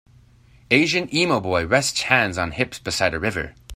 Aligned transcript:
Asian 0.71 1.13
emo 1.15 1.39
boy 1.39 1.63
rests 1.63 2.01
hands 2.01 2.35
on 2.35 2.53
hips 2.53 2.79
beside 2.79 3.13
a 3.13 3.19
river. 3.19 3.53